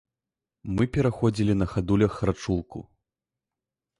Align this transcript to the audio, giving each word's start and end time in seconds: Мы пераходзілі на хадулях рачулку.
Мы 0.77 0.83
пераходзілі 0.95 1.53
на 1.61 1.67
хадулях 1.73 2.13
рачулку. 2.29 2.79